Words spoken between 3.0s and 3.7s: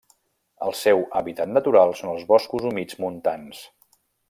montans.